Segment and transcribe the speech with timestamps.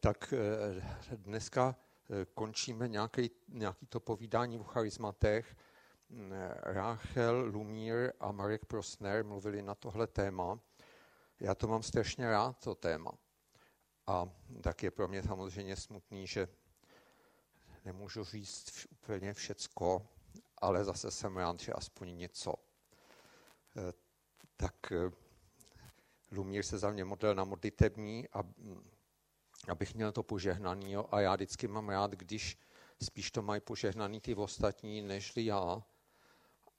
[0.00, 0.34] tak
[1.12, 1.76] dneska
[2.34, 5.56] končíme nějaký, nějaký to povídání o charizmatech.
[6.62, 10.60] Ráchel, Lumír a Marek Prosner mluvili na tohle téma.
[11.40, 13.12] Já to mám strašně rád, to téma.
[14.06, 14.28] A
[14.60, 16.48] tak je pro mě samozřejmě smutný, že
[17.84, 20.06] nemůžu říct úplně všecko,
[20.58, 22.54] ale zase jsem rád, že aspoň něco.
[23.76, 23.92] Eh,
[24.56, 25.10] tak eh,
[26.32, 28.90] Lumír se za mě modlil na modlitební, a, mm,
[29.68, 30.92] abych měl to požehnaný.
[30.92, 31.06] Jo?
[31.10, 32.58] A já vždycky mám rád, když
[33.02, 35.82] spíš to mají požehnaný ty ostatní, nežli já.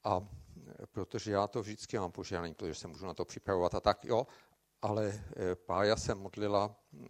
[0.03, 0.27] A
[0.91, 4.27] protože já to vždycky mám požehnaný, protože se můžu na to připravovat a tak, jo
[4.85, 7.07] ale eh, Pája se modlila eh,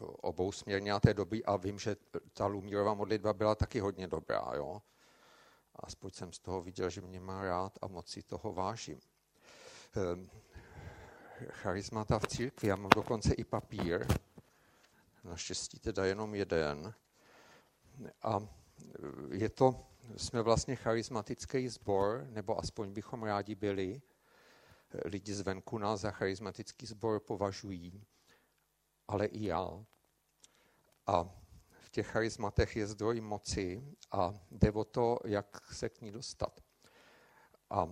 [0.00, 1.96] obou směrně a té doby a vím, že
[2.32, 4.52] ta Lumírová modlitba byla taky hodně dobrá.
[4.54, 4.82] Jo?
[5.76, 9.00] Aspoň jsem z toho viděl, že mě má rád a moc si toho vážím.
[9.96, 10.30] Ehm,
[11.50, 14.06] charismata v církvi, já mám dokonce i papír,
[15.26, 16.94] naštěstí teda jenom jeden.
[18.22, 18.48] A
[19.30, 24.02] je to, jsme vlastně charismatický sbor, nebo aspoň bychom rádi byli,
[25.04, 28.04] lidi zvenku nás za charismatický sbor považují,
[29.08, 29.84] ale i já.
[31.06, 31.24] A
[31.80, 36.60] v těch charismatech je zdroj moci a jde o to, jak se k ní dostat.
[37.70, 37.86] A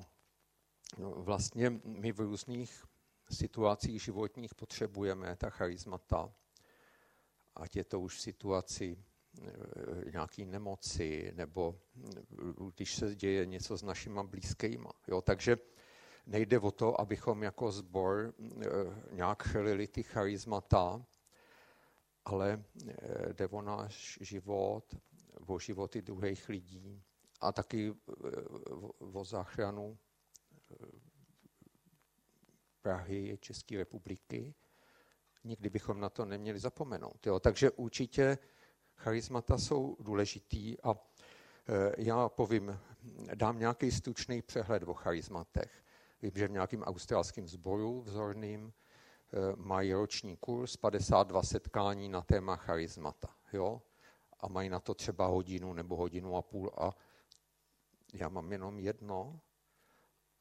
[0.98, 2.84] no, vlastně my v různých
[3.30, 6.32] situacích životních potřebujeme ta charismata,
[7.56, 11.80] ať je to už v situaci e, nějaké nemoci, nebo
[12.74, 14.90] když se děje něco s našima blízkýma.
[15.08, 15.56] Jo, takže
[16.26, 18.66] nejde o to, abychom jako sbor eh,
[19.12, 21.06] nějak chrlili ty charizmata,
[22.24, 24.94] ale eh, jde o náš život,
[25.46, 27.02] o životy druhých lidí
[27.40, 28.14] a taky eh,
[28.98, 29.98] o záchranu
[32.82, 34.54] Prahy, České republiky.
[35.44, 37.26] Nikdy bychom na to neměli zapomenout.
[37.26, 37.40] Jo.
[37.40, 38.38] Takže určitě
[38.96, 40.94] charizmata jsou důležitý a
[41.98, 42.80] já povím,
[43.34, 45.84] dám nějaký stručný přehled o charizmatech.
[46.22, 52.56] Vím, že v nějakém australském sboru vzorným eh, mají roční kurz 52 setkání na téma
[52.56, 53.28] charizmata.
[53.52, 53.82] Jo?
[54.40, 56.92] A mají na to třeba hodinu nebo hodinu a půl a
[58.14, 59.40] já mám jenom jedno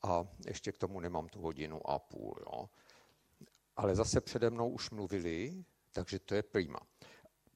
[0.04, 2.36] a ještě k tomu nemám tu hodinu a půl.
[2.40, 2.70] Jo?
[3.76, 6.80] Ale zase přede mnou už mluvili, takže to je prima.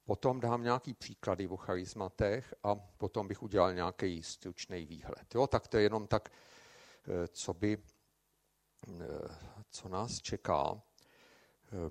[0.06, 5.36] Potom dám nějaký příklady o charizmatech a potom bych udělal nějaký stručný výhled.
[5.36, 5.48] Jo?
[5.48, 7.78] Tak to je jenom tak, eh, co by
[8.88, 9.36] Eh,
[9.70, 10.82] co nás čeká.
[11.66, 11.90] Eh,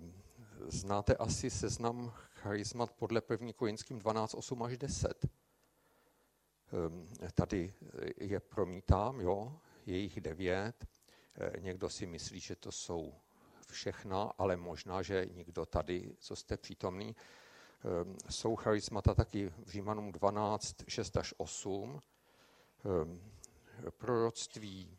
[0.68, 5.26] znáte asi seznam charizmat podle první Korinským 12, 8 až 10.
[7.22, 7.74] Eh, tady
[8.16, 10.86] je promítám, jo, je jich devět.
[11.58, 13.14] Někdo si myslí, že to jsou
[13.72, 17.16] všechna, ale možná, že nikdo tady, co jste přítomný,
[18.30, 22.00] jsou charismata taky v Římanům 12, 6 až 8.
[23.90, 24.98] Proroctví,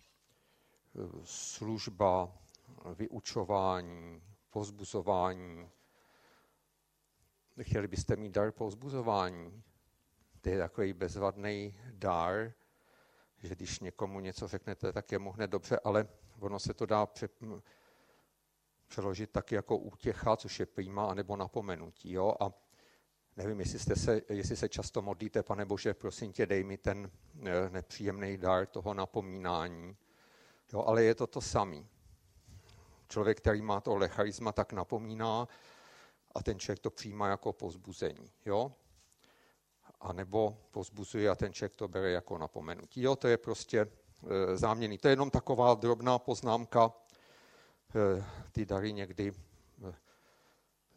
[1.24, 2.38] služba,
[2.96, 5.70] vyučování, pozbuzování.
[7.62, 9.64] Chtěli byste mít dar pozbuzování?
[10.42, 12.54] To je takový bezvadný dar,
[13.38, 16.08] že když někomu něco řeknete, tak je mu hned dobře, ale
[16.40, 17.06] ono se to dá
[18.88, 22.12] přeložit taky jako útěcha, což je prýma, anebo napomenutí.
[22.12, 22.36] Jo?
[22.40, 22.52] A
[23.38, 27.12] nevím, jestli, jste se, jestli se často modlíte, pane Bože, prosím tě, dej mi ten
[27.46, 29.98] eh, nepříjemný dar toho napomínání.
[30.74, 31.88] Jo, ale je to to samý.
[33.09, 35.48] Člověk, který má tohle charisma, tak napomíná
[36.36, 38.31] a ten člověk to přijímá jako pozbuzení.
[38.46, 38.72] Jo?
[40.00, 43.02] A nebo pozbuzuje a ten člověk to bere jako napomenutí.
[43.02, 44.98] Jo, to je prostě e, záměný.
[44.98, 46.94] To je jenom taková drobná poznámka.
[47.97, 49.94] E, ty dary někdy e,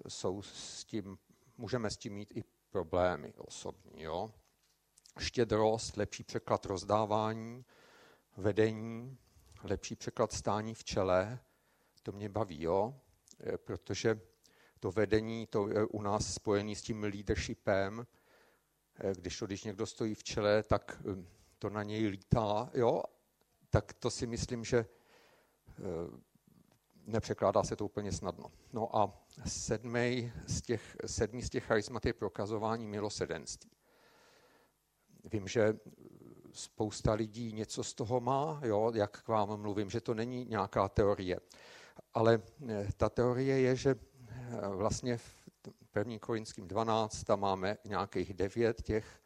[0.08, 1.18] jsou s tím,
[1.58, 4.02] můžeme s tím mít i problémy osobní.
[4.02, 4.34] Jo?
[5.18, 7.64] Štědrost, lepší překlad rozdávání,
[8.36, 9.18] vedení,
[9.62, 11.38] lepší překlad stání v čele,
[12.02, 13.00] to mě baví, jo?
[13.40, 14.20] Eh, protože
[14.80, 18.06] to vedení, to je u nás spojený s tím leadershipem,
[19.00, 21.24] eh, když to, když někdo stojí v čele, tak eh,
[21.58, 23.02] to na něj lítá, jo?
[23.70, 24.86] tak to si myslím, že
[27.06, 28.52] nepřekládá se to úplně snadno.
[28.72, 33.70] No a sedmý z těch, sedmý z těch charismat je prokazování milosedenství.
[35.32, 35.74] Vím, že
[36.52, 40.88] spousta lidí něco z toho má, jo, jak k vám mluvím, že to není nějaká
[40.88, 41.40] teorie.
[42.14, 46.18] Ale eh, ta teorie je, že eh, vlastně v 1.
[46.18, 49.20] Korinským 12 tam máme nějakých devět těch,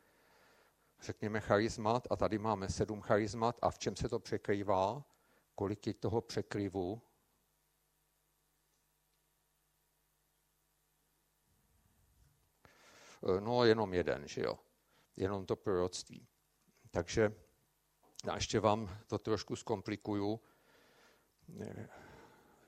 [1.02, 5.04] řekněme, charizmat a tady máme sedm charizmat a v čem se to překrývá,
[5.54, 7.02] kolik je toho překryvu,
[13.40, 14.58] No jenom jeden, že jo.
[15.16, 16.28] Jenom to proroctví.
[16.90, 17.34] Takže
[18.26, 20.40] já ještě vám to trošku zkomplikuju.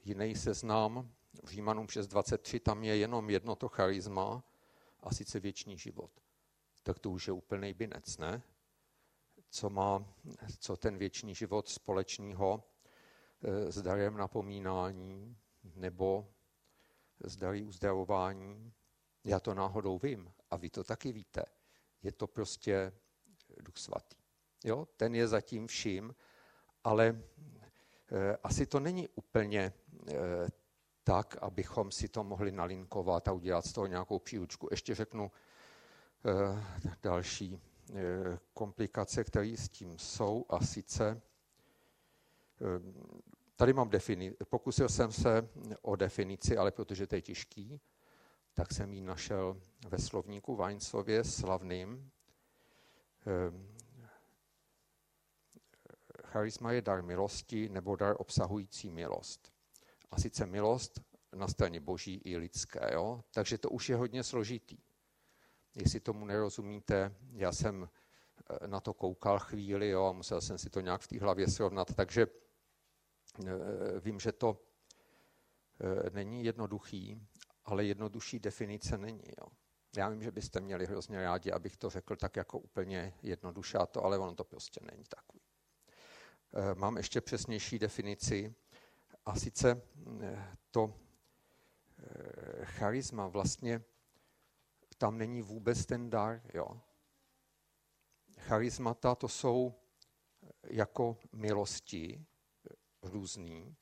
[0.04, 1.12] Jiný seznam
[1.44, 4.44] v Římanům 6.23, tam je jenom jedno to charisma
[5.00, 6.10] a sice věčný život.
[6.82, 8.42] Tak to už je úplný binec, ne?
[9.50, 10.14] Co má,
[10.58, 12.64] co ten věčný život společného
[13.42, 15.36] eh, s darem napomínání
[15.74, 16.28] nebo
[17.20, 18.72] s darí uzdravování?
[19.24, 21.44] Já to náhodou vím a vy to taky víte.
[22.02, 22.92] Je to prostě
[23.60, 24.16] duch svatý.
[24.64, 24.88] Jo?
[24.96, 26.14] Ten je zatím vším,
[26.84, 29.72] ale e, asi to není úplně e,
[31.04, 34.68] tak, abychom si to mohli nalinkovat a udělat z toho nějakou příručku.
[34.70, 35.30] Ještě řeknu
[36.24, 37.60] e, další
[38.54, 41.22] komplikace, které s tím jsou a sice
[43.56, 44.36] tady mám definici.
[44.50, 45.48] Pokusil jsem se
[45.82, 47.80] o definici, ale protože to je těžký,
[48.56, 52.10] tak jsem ji našel ve slovníku Weinsově slavným.
[53.26, 53.76] Ehm,
[56.24, 59.52] charisma je dar milosti nebo dar obsahující milost.
[60.10, 61.00] A sice milost
[61.34, 62.80] na straně boží i lidské.
[62.92, 63.24] Jo?
[63.30, 64.78] Takže to už je hodně složitý.
[65.74, 67.88] Jestli tomu nerozumíte, já jsem
[68.50, 71.48] eh, na to koukal chvíli jo, a musel jsem si to nějak v té hlavě
[71.48, 72.26] srovnat, takže
[73.46, 74.62] eh, vím, že to
[75.80, 77.20] eh, není jednoduchý,
[77.66, 79.24] ale jednodušší definice není.
[79.40, 79.48] Jo.
[79.96, 84.04] Já vím, že byste měli hrozně rádi, abych to řekl tak jako úplně jednoduše, to,
[84.04, 85.40] ale ono to prostě není takový.
[86.54, 88.54] Eh, mám ještě přesnější definici
[89.26, 89.82] a sice
[90.22, 90.94] eh, to
[91.98, 93.84] eh, charisma vlastně
[94.98, 96.42] tam není vůbec ten dar.
[96.54, 96.80] Jo.
[98.38, 99.74] Charismata to jsou
[100.62, 102.26] jako milosti
[103.02, 103.76] různý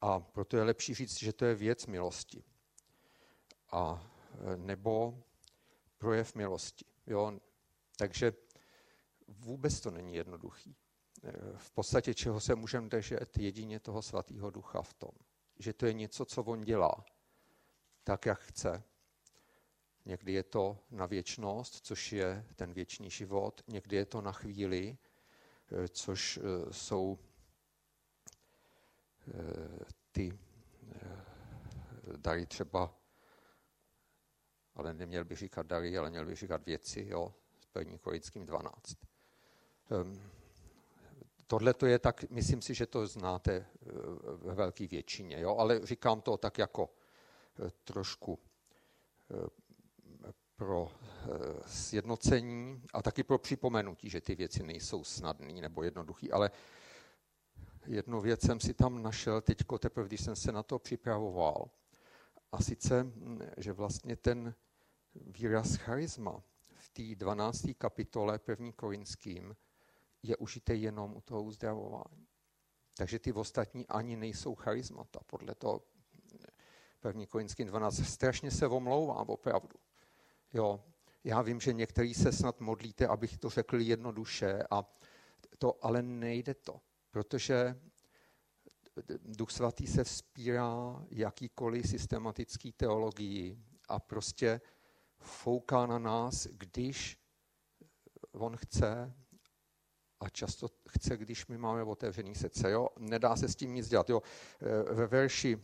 [0.00, 2.44] a proto je lepší říct, že to je věc milosti
[3.74, 4.10] a
[4.56, 5.22] nebo
[5.98, 6.84] projev milosti.
[7.06, 7.40] Jo?
[7.96, 8.32] Takže
[9.28, 10.76] vůbec to není jednoduchý.
[11.56, 15.10] V podstatě čeho se můžeme držet jedině toho svatého ducha v tom,
[15.58, 17.04] že to je něco, co on dělá,
[18.04, 18.82] tak jak chce.
[20.04, 24.98] Někdy je to na věčnost, což je ten věčný život, někdy je to na chvíli,
[25.88, 27.18] což eh, jsou
[30.12, 30.38] ty
[32.16, 33.03] dary třeba
[34.76, 38.96] ale neměl by říkat dary, ale měl by říkat věci, jo, s první Korinským 12.
[39.90, 40.34] Um,
[41.46, 43.66] Tohle to je tak, myslím si, že to znáte eh,
[44.36, 45.56] ve velké většině, jo?
[45.56, 46.90] ale říkám to tak jako
[47.58, 48.38] eh, trošku
[49.30, 49.64] eh,
[50.56, 50.92] pro
[51.66, 56.50] sjednocení a taky pro připomenutí, že ty věci nejsou snadné nebo jednoduché, ale
[57.86, 61.70] jednu věc jsem si tam našel teď teprve, když jsem se na to připravoval.
[62.54, 63.12] A sice,
[63.56, 64.54] že vlastně ten
[65.14, 66.42] výraz charisma
[66.74, 67.66] v té 12.
[67.78, 68.72] kapitole 1.
[68.72, 69.56] Korinským
[70.22, 72.26] je užité jenom u toho uzdravování.
[72.96, 75.82] Takže ty ostatní ani nejsou charismata, podle toho
[77.08, 77.26] 1.
[77.26, 77.96] Korinským 12.
[77.96, 79.76] Strašně se omlouvám, opravdu.
[80.52, 80.84] Jo,
[81.24, 84.84] já vím, že některý se snad modlíte, abych to řekl jednoduše, a
[85.58, 86.80] to ale nejde to,
[87.10, 87.80] protože
[89.24, 93.58] Duch Svatý se vzpírá jakýkoliv systematický teologii
[93.88, 94.60] a prostě
[95.18, 97.18] fouká na nás, když
[98.32, 99.14] on chce
[100.20, 102.70] a často chce, když my máme otevřený srdce.
[102.70, 102.88] Jo?
[102.98, 104.10] Nedá se s tím nic dělat.
[104.10, 104.22] Jo?
[104.60, 105.58] E, ve verši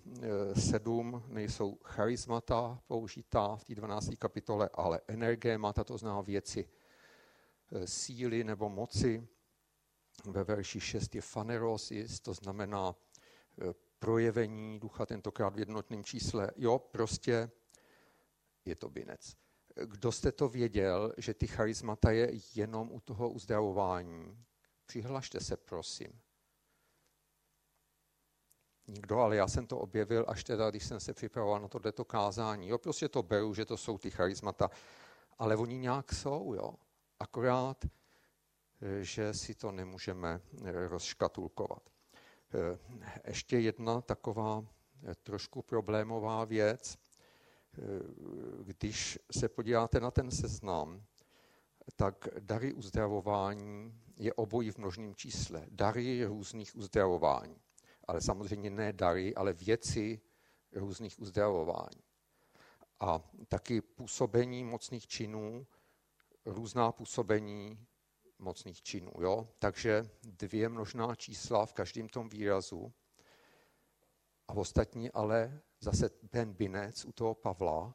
[0.55, 4.11] 7 e, nejsou charismata použitá v té 12.
[4.19, 6.69] kapitole, ale energémata, to zná věci
[7.73, 9.29] e, síly nebo moci.
[10.25, 12.95] Ve verši 6 je fanerosis, to znamená
[13.99, 16.51] projevení ducha, tentokrát v jednotném čísle.
[16.57, 17.51] Jo, prostě
[18.65, 19.37] je to binec.
[19.85, 24.45] Kdo jste to věděl, že ty charismata je jenom u toho uzdravování?
[24.87, 26.21] Přihlašte se, prosím.
[28.87, 32.69] Nikdo, ale já jsem to objevil až teda, když jsem se připravoval na tohleto kázání.
[32.69, 34.71] Jo, prostě to beru, že to jsou ty charismata,
[35.39, 36.75] ale oni nějak jsou, jo.
[37.21, 37.85] Akorát,
[39.01, 40.41] že si to nemůžeme
[40.89, 41.91] rozškatulkovat.
[43.27, 44.65] Ještě jedna taková
[45.23, 46.99] trošku problémová věc–
[48.63, 51.05] když se podíváte na ten seznam,
[51.97, 55.67] tak dary uzdravování je obojí v množném čísle.
[55.71, 57.57] Dary různých uzdravování.
[58.05, 60.21] Ale samozřejmě ne dary, ale věci
[60.73, 62.03] různých uzdravování.
[63.01, 65.67] A taky působení mocných činů,
[66.45, 67.87] různá působení
[68.41, 69.13] mocných činů.
[69.21, 69.49] Jo?
[69.59, 72.93] Takže dvě množná čísla v každém tom výrazu.
[74.49, 77.95] A ostatní ale zase ten binec u toho Pavla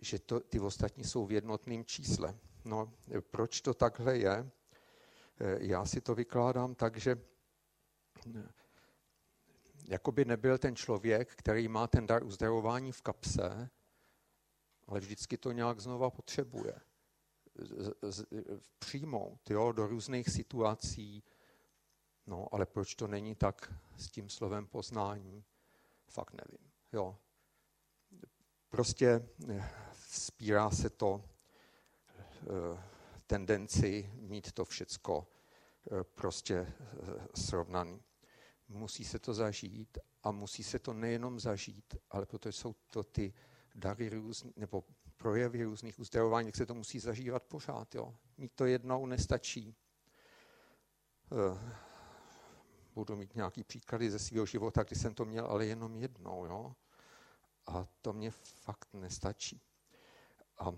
[0.00, 2.38] že to, ty ostatní jsou v jednotném čísle.
[2.64, 2.92] No,
[3.30, 4.50] proč to takhle je?
[5.58, 7.16] Já si to vykládám tak, že
[9.88, 13.70] jakoby nebyl ten člověk, který má ten dar uzdravování v kapse,
[14.86, 16.80] ale vždycky to nějak znova potřebuje.
[18.78, 21.22] Přijmout jo, do různých situací.
[22.26, 25.44] No, ale proč to není tak s tím slovem poznání?
[26.08, 26.72] Fakt nevím.
[26.92, 27.18] Jo.
[28.68, 29.28] Prostě
[29.92, 31.24] spírá se to
[32.42, 32.82] eh,
[33.26, 35.28] tendenci mít to všecko
[35.90, 36.72] eh, prostě eh,
[37.34, 38.02] srovnaný.
[38.68, 43.34] Musí se to zažít a musí se to nejenom zažít, ale protože jsou to ty
[43.74, 44.84] dary různý, nebo
[45.26, 47.94] projevy různých uzdravování, tak se to musí zažívat pořád.
[47.94, 48.14] Jo.
[48.38, 49.76] Mít to jednou nestačí.
[52.94, 56.44] Budu mít nějaký příklady ze svého života, kdy jsem to měl, ale jenom jednou.
[56.44, 56.74] Jo.
[57.66, 59.60] A to mě fakt nestačí.
[60.58, 60.76] A e,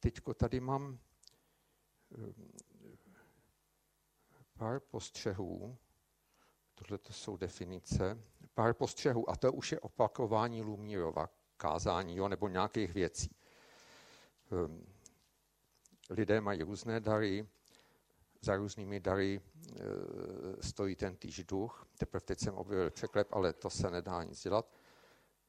[0.00, 0.98] teďko tady mám
[2.14, 2.32] e,
[4.58, 5.76] pár postřehů,
[6.74, 8.22] tohle to jsou definice,
[8.54, 13.30] pár postřehů, a to už je opakování Lumírova kázání, jo, nebo nějakých věcí.
[13.30, 13.34] E,
[16.14, 17.48] lidé mají různé dary,
[18.40, 19.40] za různými dary
[20.60, 21.86] stojí ten týž duch.
[21.98, 24.70] Teprve teď jsem objevil překlep, ale to se nedá nic dělat.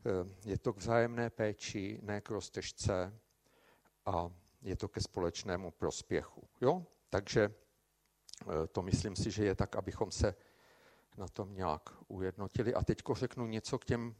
[0.05, 3.19] Eh, je to k vzájemné péči, ne k roztržce
[4.05, 6.47] a je to ke společnému prospěchu.
[6.61, 6.85] Jo?
[7.09, 7.53] Takže
[8.41, 10.35] eh, to myslím si, že je tak, abychom se
[11.17, 12.73] na tom nějak ujednotili.
[12.73, 14.15] A teď řeknu něco k těm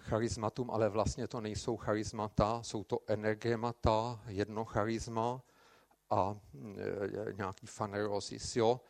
[0.00, 5.42] charizmatům, ale vlastně to nejsou charizmata, jsou to energemata, jedno charisma
[6.10, 8.80] a e, nějaký fanerosis, jo.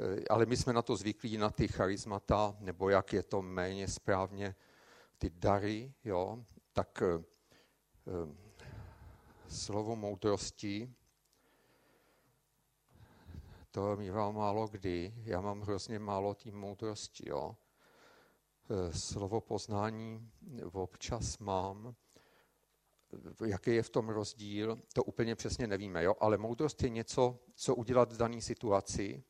[0.00, 3.88] E, ale my jsme na to zvyklí, na ty charizmata, nebo jak je to méně
[3.88, 4.54] správně
[5.18, 7.02] ty dary, jo, tak
[9.48, 10.94] slovo moudrosti,
[13.70, 17.56] to mývám málo kdy, já mám hrozně málo té moudrosti, jo.
[18.70, 20.30] Eh, slovo poznání
[20.72, 21.94] občas mám,
[23.46, 26.14] jaký je v tom rozdíl, to úplně přesně nevíme, jo?
[26.20, 29.22] ale moudrost je něco, co udělat v dané situaci,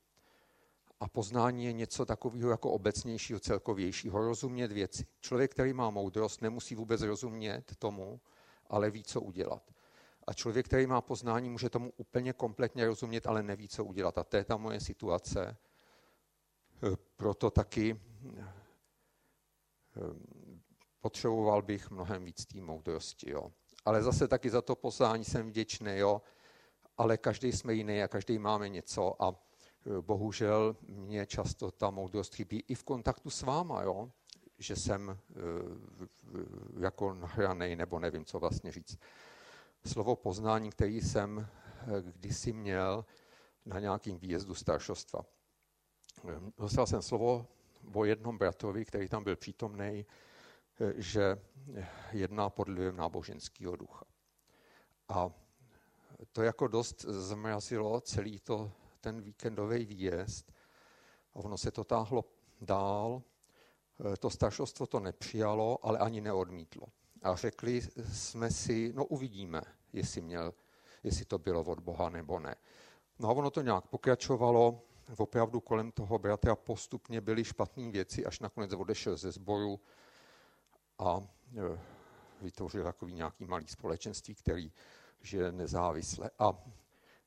[0.99, 5.05] a poznání je něco takového jako obecnějšího, celkovějšího, rozumět věci.
[5.21, 8.21] Člověk, který má moudrost, nemusí vůbec rozumět tomu,
[8.67, 9.71] ale ví, co udělat.
[10.27, 14.17] A člověk, který má poznání, může tomu úplně kompletně rozumět, ale neví, co udělat.
[14.17, 15.57] A to je ta moje situace.
[16.83, 17.99] Eh, proto taky
[21.01, 23.31] potřeboval bych mnohem víc té moudrosti.
[23.31, 23.51] Jo.
[23.85, 26.21] Ale zase taky za to poznání jsem vděčný, jo.
[26.97, 29.35] ale každý jsme jiný a každý máme něco a
[30.01, 34.11] bohužel mě často ta moudrost chybí i v kontaktu s váma, jo?
[34.57, 35.35] že jsem eh,
[36.79, 38.97] jako nahranej, nebo nevím, co vlastně říct.
[39.85, 43.05] Slovo poznání, který jsem eh, kdysi měl
[43.65, 45.25] na nějakým výjezdu staršostva.
[46.29, 47.47] Eh, dostal jsem slovo
[47.93, 50.05] o jednom bratrovi, který tam byl přítomný,
[50.95, 51.37] že
[52.11, 54.05] jedná pod vlivem náboženského ducha.
[55.09, 55.29] A
[56.31, 60.51] to jako dost zmrazilo celý to ten víkendový výjezd
[61.33, 62.25] a ono se to táhlo
[62.61, 63.21] dál.
[64.13, 66.87] E, to staršostvo to nepřijalo, ale ani neodmítlo.
[67.21, 67.81] A řekli
[68.13, 69.61] jsme si, no uvidíme,
[69.93, 70.53] jestli, měl,
[71.03, 72.55] jestli to bylo od Boha nebo ne.
[73.19, 74.81] No a ono to nějak pokračovalo,
[75.17, 79.79] opravdu kolem toho bratra postupně byly špatné věci, až nakonec odešel ze sboru
[80.99, 81.79] a e,
[82.41, 84.71] vytvořil takový nějaký malý společenství, který
[85.21, 86.29] žije nezávisle.
[86.39, 86.53] A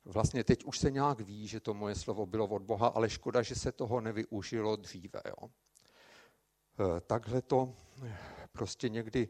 [0.05, 3.43] Vlastně teď už se nějak ví, že to moje slovo bylo od Boha, ale škoda,
[3.43, 5.23] že se toho nevyužilo dříve.
[5.27, 5.49] Jo.
[5.49, 7.75] E, takhle to
[8.53, 9.29] prostě někdy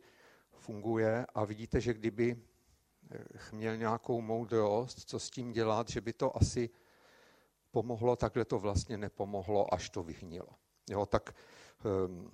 [0.52, 6.12] funguje a vidíte, že kdyby e, měl nějakou moudrost, co s tím dělat, že by
[6.12, 6.71] to asi
[7.73, 10.49] pomohlo, takhle to vlastně nepomohlo, až to vyhnilo.
[10.91, 11.35] Jo, tak
[12.07, 12.31] um,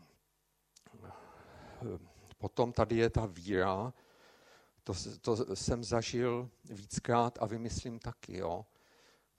[2.38, 3.92] potom tady je ta víra,
[4.84, 8.36] to, to jsem zažil víckrát a vymyslím taky.
[8.36, 8.66] Jo.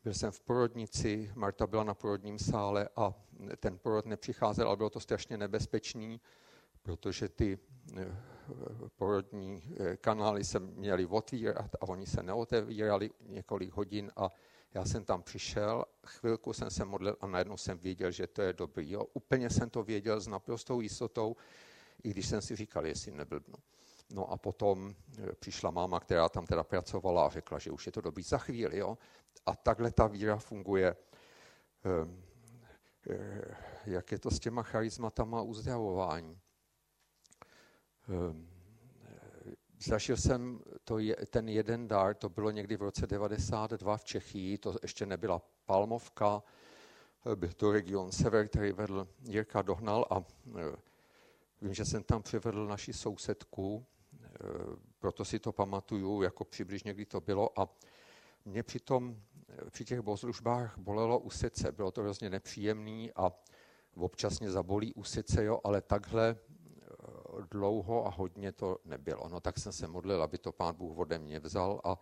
[0.04, 3.14] Byl jsem v porodnici, Marta byla na porodním sále a
[3.58, 6.22] ten porod nepřicházel, ale bylo to strašně nebezpečný,
[6.82, 7.60] protože ty
[7.98, 8.16] eh,
[8.98, 14.32] porodní eh, kanály se měly otvírat a oni se neotevírali několik hodin a
[14.74, 18.54] já jsem tam přišel, chvilku jsem se modlil a najednou jsem věděl, že to je
[18.54, 18.92] dobrý.
[18.92, 19.06] Jo.
[19.14, 21.36] Úplně jsem to věděl s naprostou jistotou,
[22.04, 23.56] i když jsem si říkal, jestli neblbnu.
[24.14, 27.92] No a potom e, přišla máma, která tam teda pracovala a řekla, že už je
[27.92, 28.78] to dobrý za chvíli.
[28.78, 28.98] Jo?
[29.46, 30.96] A takhle ta víra funguje.
[31.84, 32.24] Ehm,
[33.10, 33.42] e,
[33.86, 36.40] jak je to s těma charizmatama uzdravování?
[39.80, 40.98] Zažil jsem to
[41.30, 46.44] ten jeden dar, to bylo někdy v roce 92 v Čechii, to ještě nebyla Palmovka,
[47.36, 50.24] byl to region Sever, který vedl Jirka Dohnal a
[51.62, 53.86] vím, že jsem tam přivedl naši sousedku,
[55.00, 57.70] proto si to pamatuju, jako přibližně, kdy to bylo a
[58.46, 59.22] mě přitom
[59.70, 63.32] při těch bohoslužbách bolelo u srdce, bylo to hrozně nepříjemný a
[63.96, 66.36] občas mě zabolí u srdce, jo, ale takhle
[67.52, 69.30] dlouho a hodně to nebylo.
[69.30, 71.98] No tak jsem se modlil, aby to pán Bůh ode mě vzal a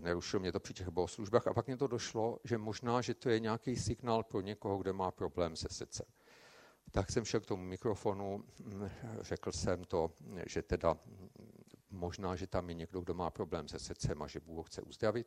[0.00, 1.46] nerušil mě to při těch bohoslužbách.
[1.46, 4.92] A pak mě to došlo, že možná, že to je nějaký signál pro někoho, kde
[4.92, 6.06] má problém se srdcem.
[6.90, 8.44] Tak jsem šel k tomu mikrofonu,
[9.20, 10.10] řekl jsem to,
[10.46, 10.96] že teda
[11.90, 14.82] možná, že tam je někdo, kdo má problém se srdcem a že Bůh ho chce
[14.82, 15.26] uzdravit.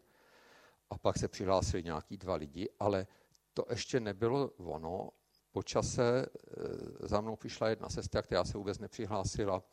[0.90, 3.08] A pak se přihlásili nějaký dva lidi, ale
[3.54, 5.10] to ještě nebylo ono
[5.52, 9.64] po čase eh, za mnou přišla jedna sestra, která se vůbec nepřihlásila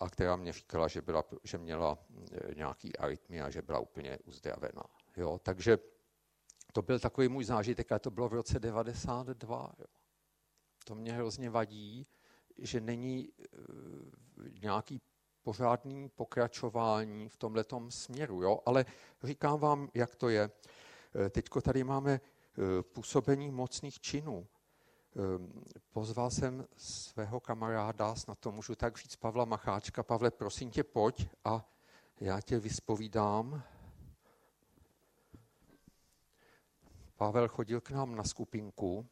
[0.00, 1.98] a která mě říkala, že, byla, že měla
[2.32, 4.82] eh, nějaký arytmia, že byla úplně uzdravená.
[5.16, 5.40] Jo?
[5.42, 5.78] Takže
[6.72, 9.72] to byl takový můj zážitek, ale to bylo v roce 92.
[9.78, 9.86] Jo?
[10.84, 12.06] To mě hrozně vadí,
[12.58, 13.46] že není eh,
[14.62, 15.00] nějaký
[15.42, 18.42] pořádný pokračování v tomhletom směru.
[18.42, 18.60] Jo?
[18.66, 18.84] Ale
[19.22, 20.50] říkám vám, jak to je.
[21.30, 22.20] Teďko tady máme
[22.92, 24.46] působení mocných činů.
[25.16, 25.52] Ehm,
[25.92, 30.02] pozval jsem svého kamaráda, snad to můžu tak říct, Pavla Macháčka.
[30.02, 31.68] Pavle, prosím tě, pojď a
[32.20, 33.62] já tě vyspovídám.
[37.16, 39.06] Pavel chodil k nám na skupinku,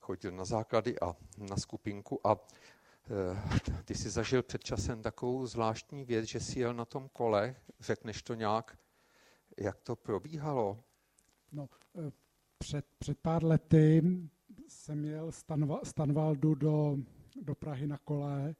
[0.00, 6.04] chodil na základy a na skupinku a e, ty jsi zažil před časem takovou zvláštní
[6.04, 8.78] věc, že jsi jel na tom kole, řekneš to nějak,
[9.56, 10.84] jak to probíhalo?
[11.52, 11.68] No,
[12.08, 12.12] e,
[12.58, 14.02] před, před pár lety
[14.68, 15.32] jsem jel
[15.82, 16.98] z Tanvaldu do,
[17.42, 18.54] do Prahy na kole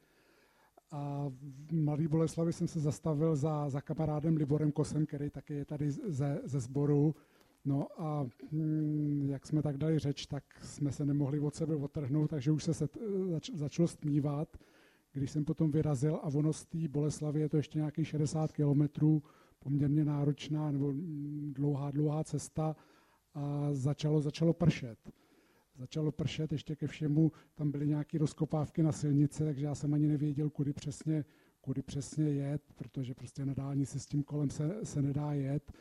[0.91, 1.29] a
[1.69, 5.91] v Mladý Boleslavi jsem se zastavil za, za kamarádem Liborem Kosem, který taky je tady
[5.91, 7.15] ze, ze sboru.
[7.65, 12.31] No a hm, jak jsme tak dali řeč, tak jsme se nemohli od sebe otrhnout,
[12.31, 12.99] takže už se set,
[13.31, 14.57] zač, začalo stmívat.
[15.13, 19.23] Když jsem potom vyrazil a ono z té Boleslavy je to ještě nějakých 60 kilometrů,
[19.59, 22.77] poměrně náročná nebo hm, dlouhá, dlouhá cesta
[23.35, 24.99] a začalo, začalo pršet
[25.81, 30.07] začalo pršet, ještě ke všemu tam byly nějaké rozkopávky na silnici, takže já jsem ani
[30.07, 31.25] nevěděl, kudy přesně,
[31.61, 35.73] kudy přesně jet, protože prostě na dálnici s tím kolem se, se nedá jet.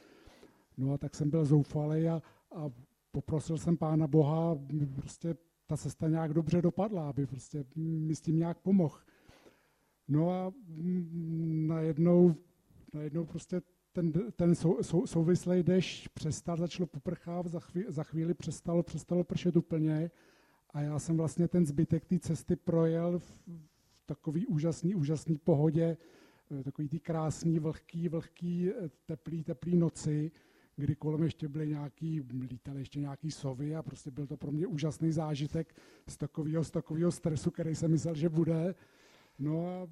[0.77, 2.69] No a tak jsem byl zoufalý a, a
[3.11, 4.59] poprosil jsem Pána Boha,
[4.95, 5.35] prostě
[5.67, 8.99] ta cesta nějak dobře dopadla, aby prostě mi s tím nějak pomohl.
[10.07, 10.53] No a
[11.67, 12.35] najednou,
[12.93, 13.61] najednou prostě
[13.99, 19.23] ten, ten sou, sou, souvislý dešť přestal, začalo poprchávat, za, chvíli, za chvíli přestalo, přestalo
[19.23, 20.11] pršet úplně
[20.69, 25.97] a já jsem vlastně ten zbytek té cesty projel v, v takový úžasný, úžasný pohodě,
[26.51, 30.31] eh, takový ty krásný, vlhký, vlhký, eh, teplý, teplý noci,
[30.75, 34.67] kdy kolem ještě byly nějaký, lítaly ještě nějaký sovy a prostě byl to pro mě
[34.67, 35.75] úžasný zážitek
[36.07, 38.75] z takového, z takového stresu, který jsem myslel, že bude.
[39.39, 39.87] No a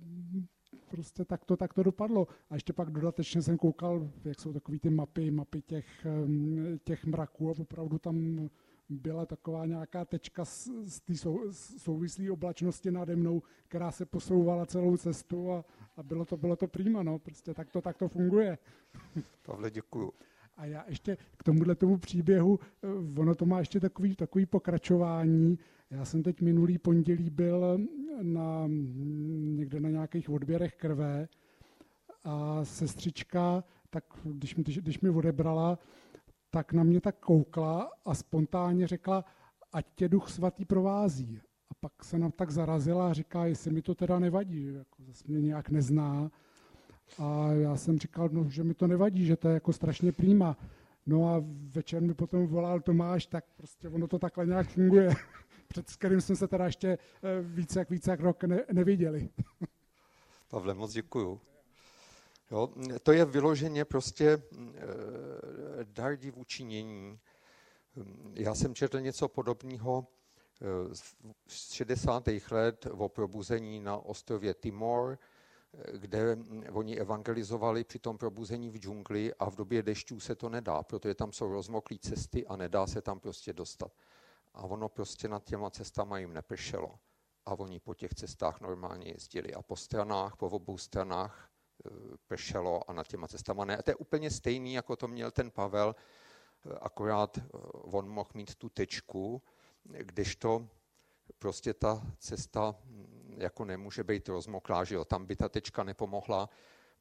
[0.89, 2.27] prostě tak to, tak to dopadlo.
[2.49, 6.07] A ještě pak dodatečně jsem koukal, jak jsou takové ty mapy, mapy těch,
[6.83, 8.49] těch mraků a opravdu tam
[8.89, 14.65] byla taková nějaká tečka z, z té sou, souvislé oblačnosti nade mnou, která se posouvala
[14.65, 15.65] celou cestu a,
[15.97, 18.57] a bylo to, bylo to prýma, no, prostě tak to, tak to funguje.
[19.41, 20.13] Pavle, děkuju.
[20.57, 25.59] A já ještě k tomuhle tomu příběhu, eh, ono to má ještě takový, takový pokračování.
[25.89, 27.79] Já jsem teď minulý pondělí byl
[28.21, 28.63] na,
[29.55, 31.27] někde na nějakých odběrech krve
[32.23, 35.79] a sestřička, tak když, když, když mi odebrala,
[36.49, 39.25] tak na mě tak koukla a spontánně řekla,
[39.71, 41.41] ať tě duch svatý provází.
[41.71, 45.23] A pak se nám tak zarazila a říká, jestli mi to teda nevadí, jako zase
[45.27, 46.31] mě nějak nezná.
[47.19, 50.57] A já jsem říkal, no, že mi to nevadí, že to je jako strašně prýma.
[51.05, 55.09] No a večer mi potom volal Tomáš, tak prostě ono to takhle nějak funguje
[55.67, 56.97] před kterým jsme se teda ještě eh,
[57.41, 59.29] více jak více jak rok ne, neviděli.
[60.49, 61.41] Pavle, moc děkuju.
[62.51, 62.69] Jo,
[63.03, 64.41] to je vyloženě prostě e,
[65.83, 67.19] dar divučinění.
[68.33, 70.07] Já jsem četl něco podobného
[71.47, 72.23] z 60.
[72.51, 75.17] let o probuzení na ostrově Timor,
[75.93, 76.37] kde
[76.71, 81.15] oni evangelizovali při tom probuzení v džungli a v době dešťů se to nedá, protože
[81.15, 83.91] tam jsou rozmoklé cesty a nedá se tam prostě dostat
[84.57, 86.99] a ono prostě nad těma cestama jim nepršelo.
[87.45, 89.53] A oni po těch cestách normálně jezdili.
[89.53, 91.49] A po stranách, po obou stranách
[91.85, 91.89] e,
[92.27, 93.77] pršelo a nad těma cestama ne.
[93.77, 98.29] A to je úplně stejný, jako to měl ten Pavel, e, akorát e, on mohl
[98.33, 99.41] mít tu tečku,
[99.83, 100.67] kdežto
[101.39, 106.49] prostě ta cesta mm, jako nemůže být rozmoklá, že jo, tam by ta tečka nepomohla.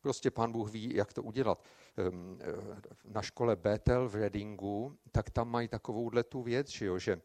[0.01, 1.65] Prostě pán Bůh ví, jak to udělat.
[1.97, 6.99] Ehm, eh, na škole Bethel v Readingu, tak tam mají takovouhle tu věc, že, jo,
[6.99, 7.21] že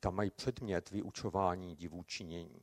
[0.00, 2.62] tam mají předmět vyučování divůčinění.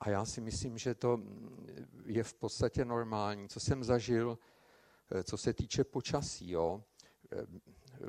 [0.00, 1.66] A já si myslím, že to mm,
[2.04, 3.48] je v podstatě normální.
[3.48, 4.38] Co jsem zažil,
[5.10, 6.84] eh, co se týče počasí, jo,
[7.32, 7.46] eh,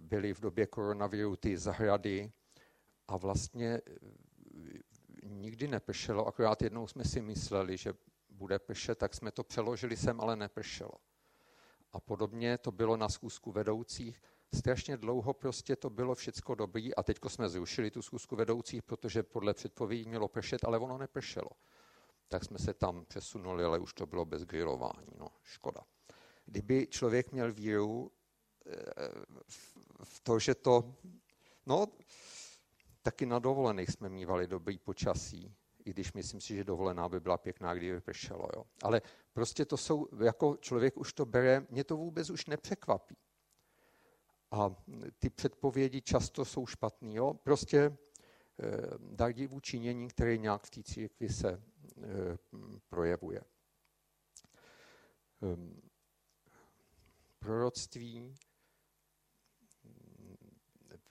[0.01, 2.31] byly v době koronaviru ty zahrady
[3.07, 4.79] a vlastně eh,
[5.23, 7.93] nikdy nepršelo, akorát jednou jsme si mysleli, že
[8.29, 10.93] bude pršet, tak jsme to přeložili sem, ale nepršelo.
[11.93, 14.21] A podobně to bylo na schůzku vedoucích.
[14.53, 19.23] Strašně dlouho prostě to bylo všecko dobrý a teďko jsme zrušili tu schůzku vedoucích, protože
[19.23, 21.49] podle předpovědí mělo pršet, ale ono nepršelo
[22.31, 25.11] tak jsme se tam přesunuli, ale už to bylo bez grilování.
[25.19, 25.81] No, škoda.
[26.45, 28.11] Kdyby člověk měl víru
[28.65, 28.71] eh,
[30.03, 30.95] v to, že to,
[31.65, 31.87] no,
[33.01, 37.37] taky na dovolených jsme mývali dobrý počasí, i když myslím si, že dovolená by byla
[37.37, 38.47] pěkná, kdyby pršelo.
[38.55, 38.63] Jo.
[38.83, 39.01] Ale
[39.33, 43.17] prostě to jsou, jako člověk už to bere, mě to vůbec už nepřekvapí.
[44.51, 44.75] A
[45.19, 47.15] ty předpovědi často jsou špatný.
[47.15, 47.33] Jo.
[47.33, 47.97] Prostě eh,
[48.99, 51.61] dar divu činění, který nějak v té církvi se
[52.03, 52.37] Eh,
[52.89, 53.41] projevuje.
[55.41, 55.81] Ehm,
[57.39, 58.35] proroctví,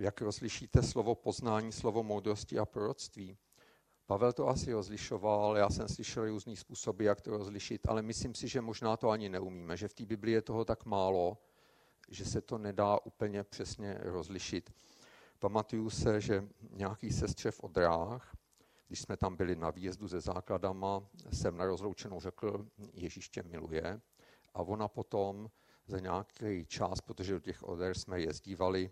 [0.00, 3.38] jak rozlišíte slovo poznání, slovo moudrosti a proroctví?
[4.06, 8.48] Pavel to asi rozlišoval, já jsem slyšel různý způsoby, jak to rozlišit, ale myslím si,
[8.48, 11.38] že možná to ani neumíme, že v té Biblii je toho tak málo,
[12.08, 14.70] že se to nedá úplně přesně rozlišit.
[15.38, 18.36] Pamatuju se, že nějaký sestře v Odrách
[18.90, 24.00] když jsme tam byli na výjezdu ze základama, jsem na rozloučenou řekl, Ježíš tě miluje.
[24.54, 25.50] A ona potom
[25.86, 28.90] za nějaký čas, protože do těch oder jsme jezdívali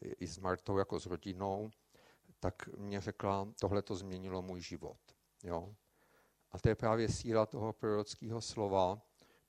[0.00, 1.70] i s Martou jako s rodinou,
[2.40, 4.98] tak mě řekla, tohle to změnilo můj život.
[5.42, 5.74] Jo?
[6.50, 9.02] A to je právě síla toho prorockého slova,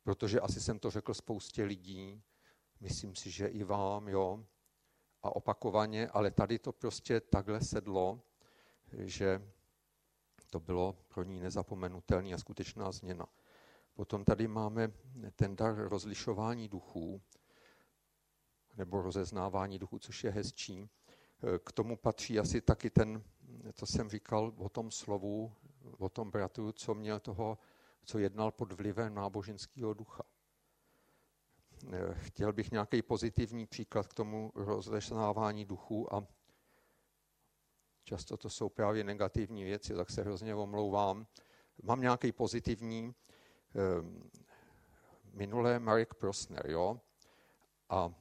[0.03, 2.23] protože asi jsem to řekl spoustě lidí,
[2.79, 4.45] myslím si, že i vám, jo,
[5.23, 8.21] a opakovaně, ale tady to prostě takhle sedlo,
[8.91, 9.51] že
[10.49, 13.25] to bylo pro ní nezapomenutelný a skutečná změna.
[13.93, 14.91] Potom tady máme
[15.35, 17.21] ten dar rozlišování duchů,
[18.79, 20.89] nebo rozeznávání duchů, což je hezčí.
[21.63, 23.23] K tomu patří asi taky ten,
[23.73, 25.53] co jsem říkal o tom slovu,
[25.97, 27.57] o tom bratru, co měl toho,
[28.03, 30.23] co jednal pod vlivem náboženského ducha.
[32.13, 36.27] Chtěl bych nějaký pozitivní příklad k tomu rozeznávání duchů a
[38.03, 41.27] Často to jsou právě negativní věci, tak se hrozně omlouvám.
[41.83, 43.15] Mám nějaký pozitivní.
[43.75, 44.29] Ehm,
[45.33, 47.01] minulé Marek Prosner, jo?
[47.89, 48.13] A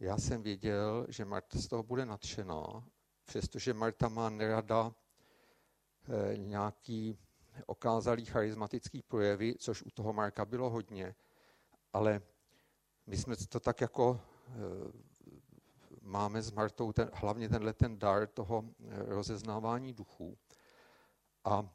[0.00, 2.84] já jsem věděl, že Marta z toho bude nadšená,
[3.24, 4.92] přestože Marta má nerada
[6.08, 7.18] eh, nějaký
[7.66, 11.14] okázalý charismatický projevy, což u toho Marka bylo hodně,
[11.92, 12.22] ale
[13.06, 14.52] my jsme to tak jako eh,
[16.02, 20.38] máme s Martou ten, hlavně tenhle ten dar toho eh, rozeznávání duchů.
[21.44, 21.68] A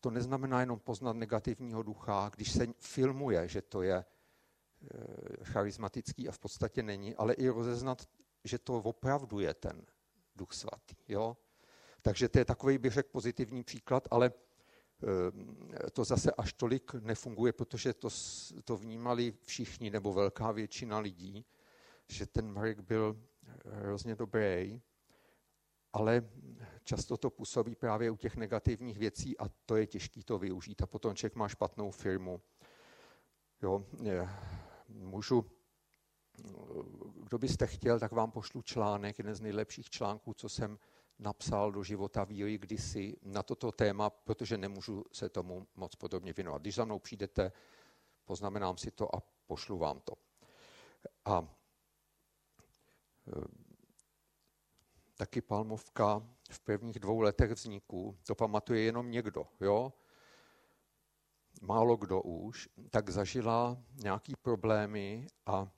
[0.00, 4.04] to neznamená jenom poznat negativního ducha, když se filmuje, že to je
[5.42, 8.08] charismatický a v podstatě není, ale i rozeznat,
[8.44, 9.86] že to opravdu je ten
[10.36, 10.94] duch svatý.
[11.08, 11.36] Jo?
[12.02, 17.52] Takže to je takový, bych řekl, pozitivní příklad, ale eh, to zase až tolik nefunguje,
[17.52, 18.08] protože to,
[18.64, 21.44] to vnímali všichni nebo velká většina lidí,
[22.08, 23.22] že ten Marek byl
[23.64, 24.82] hrozně dobrý,
[25.92, 26.28] ale
[26.84, 30.82] často to působí právě u těch negativních věcí a to je těžké to využít.
[30.82, 32.40] A potom člověk má špatnou firmu.
[33.62, 33.84] Jo,
[34.88, 35.44] můžu,
[37.14, 40.78] kdo byste chtěl, tak vám pošlu článek, jeden z nejlepších článků, co jsem
[41.18, 46.62] napsal do života víry kdysi na toto téma, protože nemůžu se tomu moc podobně věnovat.
[46.62, 47.52] Když za mnou přijdete,
[48.24, 50.12] poznamenám si to a pošlu vám to.
[51.24, 51.48] A
[55.16, 59.92] taky palmovka v prvních dvou letech vzniku, to pamatuje jenom někdo, jo?
[61.60, 65.68] Málo kdo už, tak zažila nějaký problémy a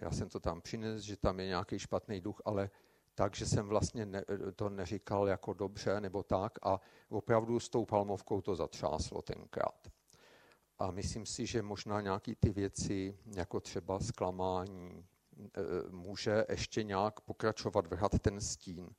[0.00, 2.70] já jsem to tam přinesl, že tam je nějaký špatný duch, ale
[3.14, 4.24] tak, že jsem vlastně ne,
[4.56, 9.88] to neříkal jako dobře nebo tak a opravdu s tou palmovkou to zatřáslo tenkrát.
[10.78, 15.04] A myslím si, že možná nějaký ty věci, jako třeba zklamání,
[15.54, 18.90] Eh, může ještě nějak pokračovat, vrhat ten stín.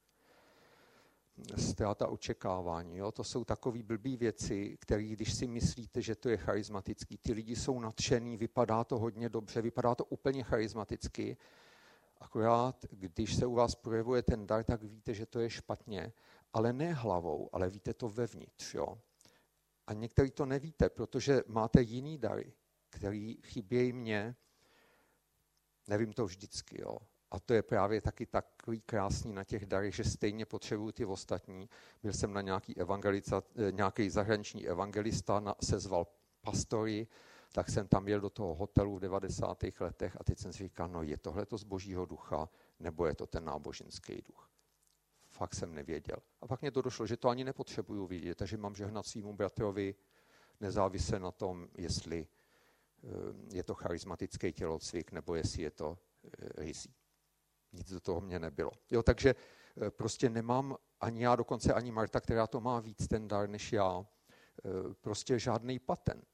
[1.57, 2.97] Ztráta očekávání.
[2.97, 3.11] Jo?
[3.11, 7.55] To jsou takové blbý věci, které, když si myslíte, že to je charismatický, ty lidi
[7.55, 11.37] jsou nadšený, vypadá to hodně dobře, vypadá to úplně charismaticky,
[12.21, 16.13] Akorát, když se u vás projevuje ten dar, tak víte, že to je špatně,
[16.53, 18.73] ale ne hlavou, ale víte to vevnitř.
[18.73, 19.01] Jo?
[19.87, 22.53] A některý to nevíte, protože máte jiný dary,
[22.89, 24.35] který chybějí mně.
[25.87, 26.97] Nevím to vždycky, jo.
[27.31, 31.69] A to je právě taky takový krásný na těch darech, že stejně potřebuju ty ostatní.
[32.03, 36.07] Byl jsem na nějaký, eh, nějaký zahraniční evangelista, na, sezval
[36.41, 37.07] pastory,
[37.51, 39.81] tak jsem tam jel do toho hotelu v 90.
[39.81, 43.15] letech a teď jsem si říkal, no je tohle to z božího ducha, nebo je
[43.15, 44.49] to ten náboženský duch.
[45.29, 46.17] Fakt jsem nevěděl.
[46.41, 49.95] A pak mě to došlo, že to ani nepotřebuju vidět, takže mám žehnat svýmu bratrovi
[50.59, 53.07] nezávisle na tom, jestli eh,
[53.55, 55.97] je to charismatický tělocvik, nebo jestli je to
[56.57, 57.00] rizí.
[57.73, 58.71] Eh, Nic do toho mě nebylo.
[58.91, 59.35] Jo, takže
[59.81, 63.73] eh, prostě nemám ani já, dokonce ani Marta, která to má víc ten dar než
[63.73, 64.05] já,
[65.01, 66.27] prostě žádný patent.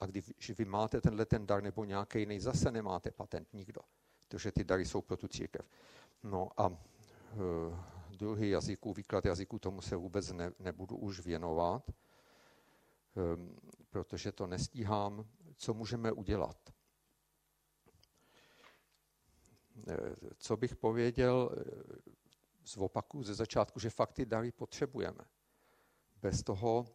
[0.00, 3.80] A když vy máte tenhle ten dar nebo nějaký jiný, zase nemáte patent nikdo.
[4.28, 5.68] Protože ty dary jsou pro tu církev.
[6.22, 6.76] No a uh,
[8.10, 11.90] druhý jazyků, výklad jazyků, tomu se vůbec ne, nebudu už věnovat,
[13.90, 15.26] protože to nestíhám.
[15.56, 16.56] Co můžeme udělat?
[20.38, 21.50] Co bych pověděl
[22.64, 25.24] z opaku ze začátku, že fakt ty dary potřebujeme.
[26.22, 26.86] Bez toho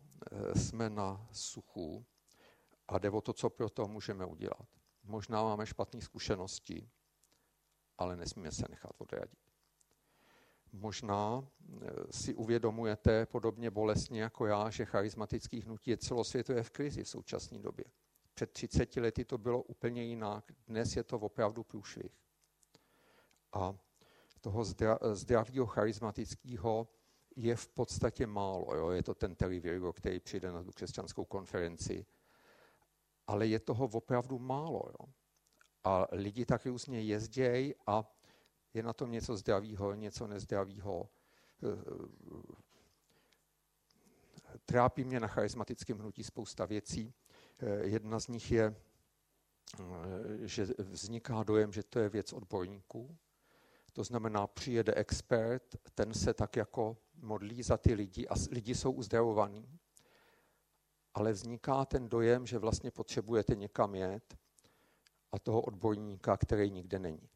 [0.56, 2.06] jsme na suchu
[2.88, 4.68] a jde o to, co pro to můžeme udělat.
[5.04, 6.90] Možná máme špatné zkušenosti,
[7.98, 9.40] ale nesmíme se nechat odradit.
[10.72, 11.48] Možná
[11.82, 17.10] eh, si uvědomujete podobně bolestně jako já, že charismatický hnutí je celosvětové v krizi v
[17.10, 17.86] současné době.
[18.34, 22.12] Před 30 lety to bylo úplně jinak, dnes je to opravdu průšvih.
[23.54, 23.76] A
[24.42, 24.64] toho
[25.14, 26.88] zdravého charismatického
[27.36, 28.76] je v podstatě málo.
[28.76, 28.90] Jo?
[28.90, 32.06] Je to ten Terry Virgo, který přijde na tu křesťanskou konferenci
[33.30, 34.82] ale je toho opravdu málo.
[34.88, 35.06] Jo.
[35.84, 38.16] A lidi tak různě jezdějí a
[38.74, 41.10] je na tom něco zdravého, něco nezdravého.
[44.66, 47.14] Trápí mě na charismatickém hnutí spousta věcí.
[47.82, 48.76] Jedna z nich je,
[50.42, 53.18] že vzniká dojem, že to je věc odborníků.
[54.00, 58.92] To znamená, přijede expert, ten se tak jako modlí za ty lidi a lidi jsou
[58.92, 59.80] uzdravovaní
[61.14, 64.38] ale vzniká ten dojem, že vlastně potřebujete někam jet
[65.32, 67.30] a toho odborníka, který nikde není.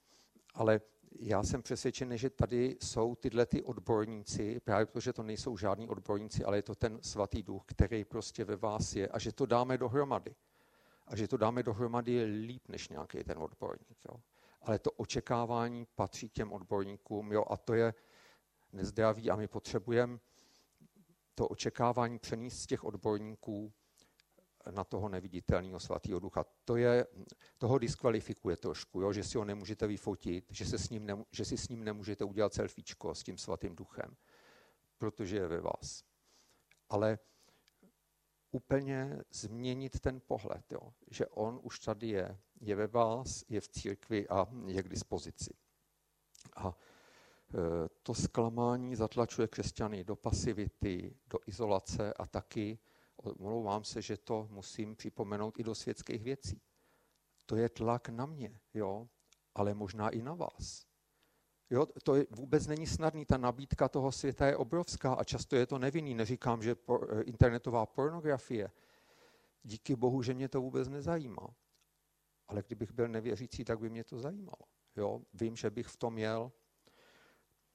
[0.53, 0.81] Ale
[1.19, 6.43] já jsem přesvědčený, že tady jsou tyhle ty odborníci, právě protože to nejsou žádní odborníci,
[6.43, 9.77] ale je to ten svatý duch, který prostě ve vás je a že to dáme
[9.77, 10.35] dohromady.
[11.07, 13.97] A že to dáme dohromady je líp než nějaký ten odborník.
[14.09, 14.21] Jo.
[14.63, 17.93] Ale to očekávání patří těm odborníkům jo, a to je
[18.73, 20.19] nezdravý a my potřebujeme
[21.35, 23.73] to očekávání přenést z těch odborníků
[24.71, 26.45] na toho neviditelného svatého ducha.
[26.65, 27.07] To je,
[27.57, 31.45] toho diskvalifikuje trošku, jo, že si ho nemůžete vyfotit, že, se s ním ne, že
[31.45, 34.15] si s ním nemůžete udělat selfiečko s tím svatým duchem,
[34.97, 36.03] protože je ve vás.
[36.89, 37.19] Ale
[38.51, 43.67] úplně změnit ten pohled, jo, že on už tady je, je ve vás, je v
[43.67, 45.53] církvi a je k dispozici.
[46.55, 46.77] A
[48.03, 52.79] to zklamání zatlačuje křesťany do pasivity, do izolace a taky,
[53.15, 56.61] omlouvám se, že to musím připomenout i do světských věcí.
[57.45, 59.07] To je tlak na mě, jo,
[59.55, 60.85] ale možná i na vás.
[61.69, 65.65] Jo, to je, vůbec není snadný, ta nabídka toho světa je obrovská a často je
[65.65, 66.13] to nevinný.
[66.13, 68.71] Neříkám, že por, internetová pornografie,
[69.63, 71.47] díky bohu, že mě to vůbec nezajímá.
[72.47, 74.65] Ale kdybych byl nevěřící, tak by mě to zajímalo.
[74.95, 76.51] Jo, vím, že bych v tom měl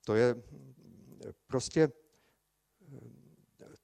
[0.09, 0.43] to je
[1.47, 1.93] prostě,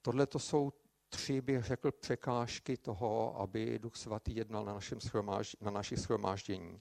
[0.03, 0.73] tohle to jsou
[1.09, 6.81] tři, bych řekl, překážky toho, aby Duch Svatý jednal na, našem schromáž, na našich schromáždění.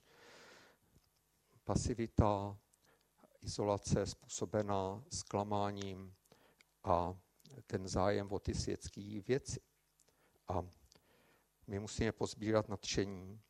[1.64, 2.58] Pasivita,
[3.40, 6.14] izolace způsobená zklamáním
[6.84, 7.18] a
[7.66, 9.60] ten zájem o ty světské věci.
[10.48, 10.66] A
[11.66, 13.40] my musíme pozbírat nadšení.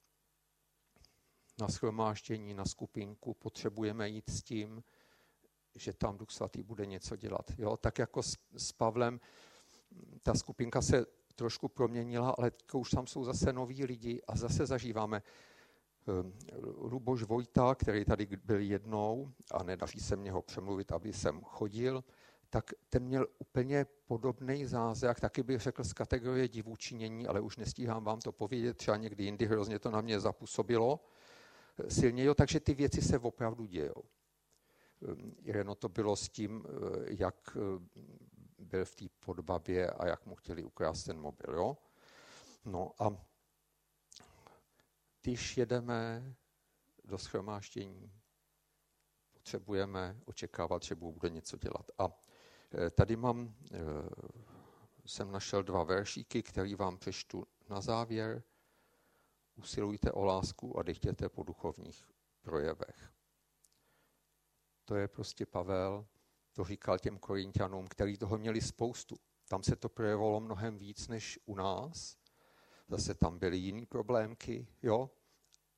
[1.59, 4.83] Na schromáždění, na skupinku potřebujeme jít s tím,
[5.77, 7.51] že tam Duch Svatý bude něco dělat.
[7.59, 7.77] Jo?
[7.77, 9.21] Tak jako s, s Pavlem,
[10.23, 15.23] ta skupinka se trošku proměnila, ale už tam jsou zase noví lidi a zase zažíváme
[16.07, 16.33] um,
[16.90, 22.05] Luboš Vojta, který tady byl jednou a nedaří se mě ho přemluvit, aby jsem chodil,
[22.51, 28.05] tak ten měl úplně podobný zázrak, taky bych řekl z kategorie divučinění, ale už nestíhám
[28.05, 31.01] vám to povědět, třeba někdy jindy hrozně to na mě zapůsobilo
[31.89, 34.05] silněji, takže ty věci se opravdu dějou.
[35.43, 38.01] Ireno to bylo s tím, eh, jak eh,
[38.59, 41.55] byl v té podbabě a jak mu chtěli ukrást ten mobil.
[41.55, 41.77] Jo?
[42.65, 43.25] No a
[45.23, 46.35] když jedeme
[47.05, 48.13] do schromáždění,
[49.33, 51.91] potřebujeme očekávat, že Bůh bude něco dělat.
[51.99, 52.09] A
[52.75, 53.55] eh, tady mám,
[55.07, 58.43] jsem našel dva veršíky, které vám přečtu na závěr.
[59.57, 62.09] Usilujte o lásku a dechtěte po duchovních
[62.43, 63.12] projevech.
[64.85, 66.07] To je prostě Pavel,
[66.53, 69.17] to říkal těm korintianům, kteří toho měli spoustu.
[69.49, 72.17] Tam se to projevovalo mnohem víc než u nás.
[72.88, 75.11] Zase tam byly jiný problémky, jo,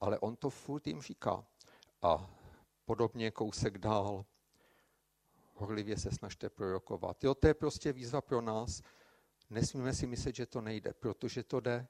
[0.01, 1.47] ale on to furt jim říká.
[2.03, 2.31] A
[2.85, 4.25] podobně kousek dál,
[5.55, 7.25] horlivě se snažte prorokovat.
[7.25, 8.83] Jo, to je prostě výzva pro nás.
[9.51, 11.89] Nesmíme si myslet, že to nejde, protože to jde.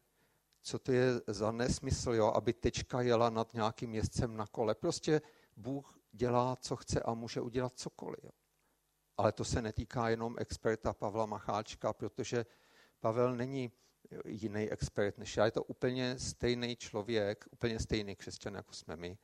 [0.67, 4.75] Co to je za nesmysl, jo, aby tečka jela nad nějakým jezdcem na kole.
[4.75, 5.23] Prostě
[5.57, 8.25] Bůh dělá, co chce a může udělat cokoliv.
[8.25, 8.31] Jo.
[9.17, 12.47] Ale to se netýká jenom experta Pavla Macháčka, protože
[13.01, 13.73] Pavel není
[14.25, 15.45] jiný expert než já.
[15.45, 19.19] Je to úplně stejný člověk, úplně stejný křesťan, jako jsme my.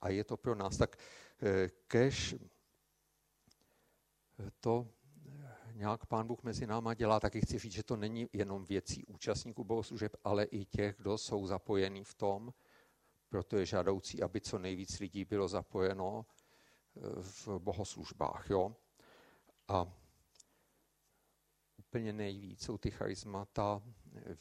[0.00, 0.76] A je to pro nás.
[0.76, 0.96] Tak
[1.42, 2.36] eh, kež
[4.60, 4.88] to
[5.78, 9.64] nějak pán Bůh mezi náma dělá, taky chci říct, že to není jenom věcí účastníků
[9.64, 12.54] bohoslužeb, ale i těch, kdo jsou zapojení v tom,
[13.28, 18.50] proto je žádoucí, aby co nejvíc lidí bylo zapojeno eh, v bohoslužbách.
[18.50, 18.76] Jo?
[19.68, 19.92] A
[21.76, 23.82] úplně nejvíc jsou ty charismata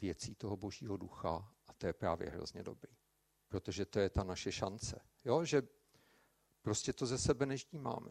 [0.02, 2.94] věcí toho božího ducha a to je právě hrozně dobrý.
[3.48, 5.00] Protože to je ta naše šance.
[5.26, 5.46] Jo?
[5.46, 5.62] Že
[6.62, 8.10] prostě to ze sebe neždímáme.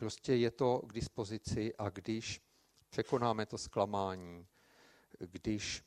[0.00, 2.40] Prostě je to k dispozici a když
[2.90, 4.46] překonáme to zklamání,
[5.18, 5.84] když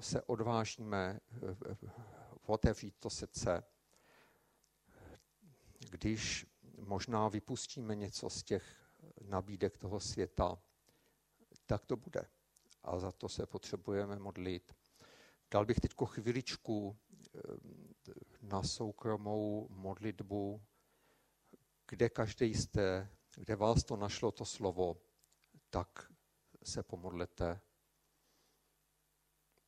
[0.00, 1.20] se odvážíme
[2.46, 3.64] otevřít to srdce,
[5.90, 6.46] když
[6.78, 10.58] možná vypustíme něco z těch nabídek toho světa,
[11.66, 12.28] tak to bude.
[12.82, 14.74] A za to se potřebujeme modlit.
[15.50, 16.96] Dal bych teď chviličku
[17.34, 17.40] eh,
[18.42, 20.62] na soukromou modlitbu,
[21.88, 24.96] kde každý jste, kde vás to našlo to slovo,
[25.70, 26.12] tak
[26.64, 27.60] se pomodlete.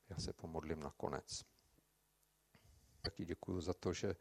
[0.08, 1.44] Já se pomodlím nakonec.
[3.00, 4.16] Taky děkuji za to, že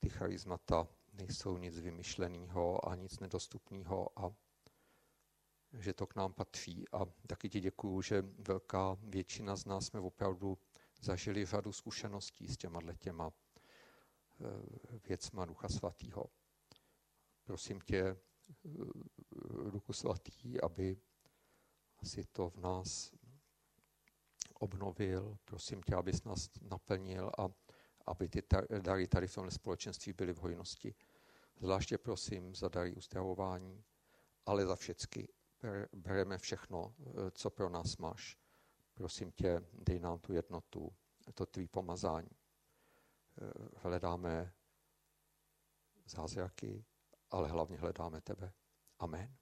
[0.00, 4.34] ty charizmata nejsou nic vymyšleného a nic nedostupného a
[5.72, 6.84] že to k nám patří.
[6.92, 10.58] A taky ti děkuju, že velká většina z nás jsme opravdu
[11.00, 13.32] zažili řadu zkušeností s těma těma
[14.40, 16.24] eh, věcma Ducha Svatého.
[17.44, 18.16] Prosím tě,
[19.70, 20.96] Duchu Svatý, aby
[22.02, 23.12] si to v nás
[24.60, 25.38] obnovil.
[25.44, 27.48] Prosím tě, abys nás naplnil a
[28.06, 28.42] aby ty
[28.80, 30.94] dary tady v tomhle společenství byly v hojnosti.
[31.60, 33.84] Zvláště prosím za dary uzdravování,
[34.46, 35.28] ale za všechny.
[35.92, 38.38] Bereme všechno, eh, co pro nás máš.
[38.94, 40.92] Prosím tě, dej nám tu jednotu,
[41.34, 42.30] to tvý pomazání.
[43.42, 44.52] Eh, hledáme
[46.06, 46.84] zázraky,
[47.30, 48.52] ale hlavně hledáme tebe.
[48.98, 49.39] Amen.